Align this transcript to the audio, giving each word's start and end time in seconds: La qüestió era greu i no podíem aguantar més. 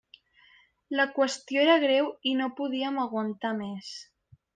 La 0.99 1.03
qüestió 1.17 1.65
era 1.65 1.75
greu 1.83 2.09
i 2.31 2.33
no 2.39 2.47
podíem 2.61 2.97
aguantar 3.03 3.53
més. 3.61 3.93